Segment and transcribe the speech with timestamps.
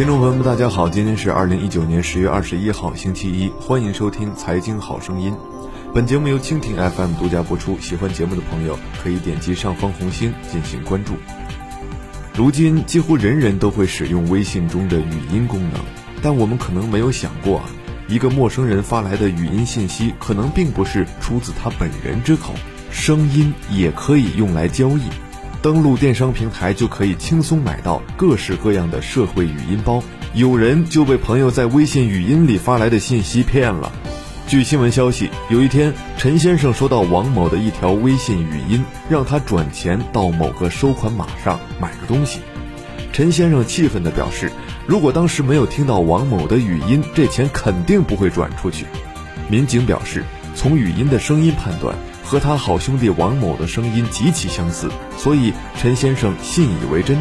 [0.00, 5.30] 听众朋友们，大家好，今天是二零一九年十月二十一号，星期一，欢迎收听《财经好声音》。
[5.92, 7.78] 本节目由蜻蜓 FM 独家播出。
[7.80, 11.12] 喜欢节目的朋友可以点击上方红星进行关注。
[12.34, 15.82] 如今，几乎人人都会使用微信中的语音功能，
[16.22, 17.64] 但我们可能没有想过啊，
[18.08, 22.54] 一个陌生人发来的语音信息，可能并不是出自他本人之口，
[22.90, 25.02] 声音也可以用来交易。
[25.62, 30.02] 登录电商平台就可以轻松买到各式各样的社会语音包，
[30.32, 33.92] 有人就被朋友在微信语音里发来的信息骗了。
[34.46, 42.40] 据新闻消息，有一天陈先生收到王某的一条微信语音，让他转钱到某个收款码上买个东西。
[43.12, 44.50] 陈先生气愤地表示，
[44.86, 48.86] 如果当时没有听到王某的语音，这钱肯定不会转出去。
[49.50, 51.94] 民警表示，从语音的声音判断。
[52.30, 57.18] 和他好兄弟王某的声音极其相似，所以陈先生信以为真。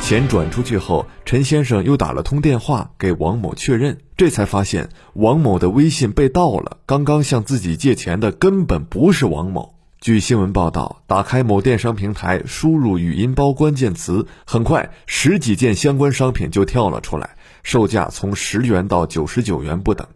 [0.00, 6.78] 钱转出去后，陈先生又打了通电话给王某确认，这才发现王某的微信被盗了。
[6.86, 9.74] 刚刚向自己借钱的根本不是王某。
[10.00, 20.06] 据新闻报道，打开某电商平台，输入“语音包”关键词，很快十几件相关商品就跳了出来，售价从十元到九十九元不等，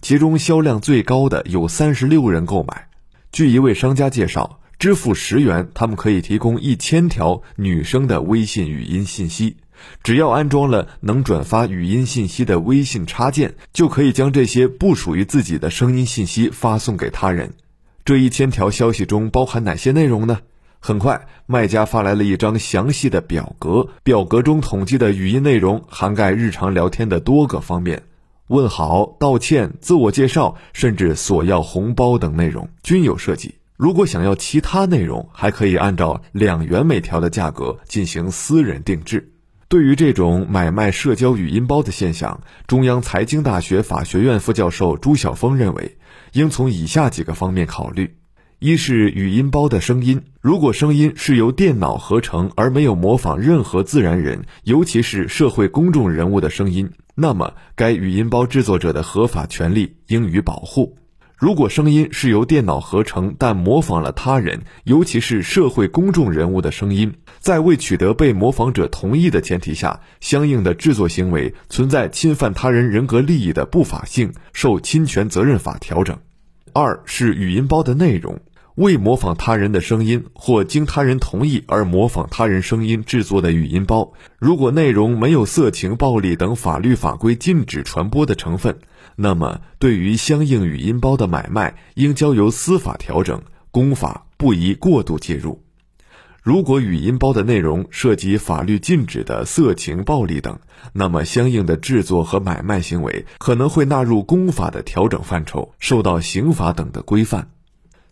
[0.00, 2.86] 其中销量最高的有三十六人购买。
[3.32, 9.56] 据一位商家介绍，支付十元，他们可以提供一千条女生的微信语音信息。
[10.02, 17.54] 只要安装了能转发语音信息的微信插件，就可以将这些不属于自己的声音信息发送给他人。
[18.04, 20.40] 这一千条消息中包含哪些内容呢？
[20.80, 28.02] 很快，卖家发来了一张详细的表格，表格中统计的语音内容涵盖日常聊天的多个方面。
[28.50, 33.54] 问好、道歉、自我介绍，甚至索要红包等内容均有涉及。
[33.76, 39.32] 如果想要其他内容，还可以按照两元每条的价格进行私人定制。
[39.68, 45.96] 对于这种买卖社交语音包的现象，中央财经大学法学院副教授朱晓峰认为，
[46.32, 48.16] 应从以下几个方面考虑。
[48.58, 60.96] 一是语音包的声音，如果声音是由电脑合成而没有模仿任何自然人，尤其是社会公众人物的声音，那么该语音包制作者的合法权利应予保护。
[61.36, 76.18] 如果声音是由电脑合成但模仿了他人，尤其是社会公众人物的声音，在未取得被模仿者同意的前提下，相应的制作行为存在侵犯他人人格利益的不法性，受侵权责任法调整。
[76.72, 78.38] 二是语音包的内容。
[78.80, 88.78] 未模仿他人的声音或经他人同意而模仿他人声音制作的语音包，如果内容没有色情、暴力等法律法规禁止传播的成分，
[89.16, 95.62] 那么对于相应语音包的买卖，应交由司法调整，公法不宜过度介入。
[96.42, 100.58] 如果语音包的内容涉及法律禁止的色情、暴力等，
[100.94, 107.50] 那么相应的制作和买卖行为可能会纳入公法的调整范畴，受到刑法等的规范。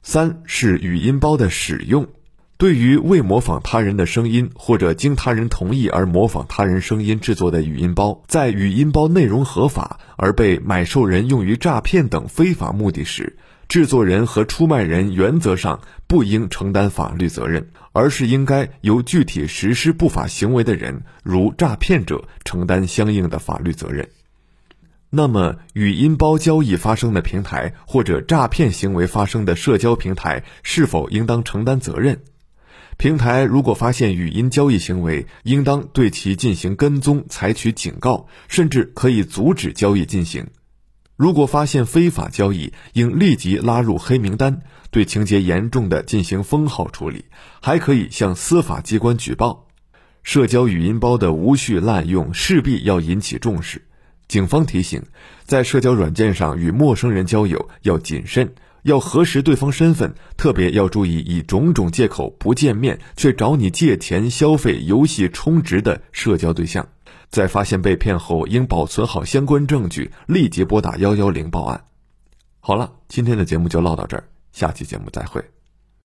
[0.02, 2.06] 三是语音包的使用，
[2.56, 13.36] 对于未模仿他人的声音或者经他人同意而模仿他人声音制作的语音包，在语音包内容合法而被买受人用于诈骗等非法目的时，
[13.68, 24.08] 制作人和出卖人原则上不应承担法律责任，而是应该由具体实施不法行为的人，如诈骗者承担相应的法律责任。
[25.10, 32.20] 那么，语音包交易发生的平台或者诈骗行为发生的社交平台是否应当承担责任？
[32.98, 40.46] 平台如果发现语音交易行为，应当对其进行跟踪，采取警告，甚至可以阻止交易进行。
[41.16, 47.24] 如果发现非法交易，应立即拉入黑名单，对情节严重的进行封号处理，
[47.62, 49.68] 还可以向司法机关举报。
[50.22, 53.87] 社交语音包的无序滥用，势必要引起重视。
[54.28, 55.02] 警方提醒，
[55.44, 58.52] 在社交软件上与陌生人交友要谨慎，
[58.82, 66.86] 要核实对方身份，特别要注意以种种借口不见面却找你借钱、消费、游戏充值的社交对象。
[67.30, 71.84] 在发现被骗后，应保存好相关证据，立即拨打幺幺零报案。
[72.60, 75.57] 好了，今天的节目就唠到这儿，下期节目再会。